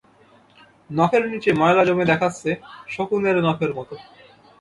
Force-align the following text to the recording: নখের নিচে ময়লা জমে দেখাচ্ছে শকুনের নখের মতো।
নখের 0.89 1.23
নিচে 1.31 1.49
ময়লা 1.53 1.83
জমে 1.87 2.05
দেখাচ্ছে 2.11 2.49
শকুনের 2.87 3.37
নখের 3.45 3.71
মতো। 3.77 3.95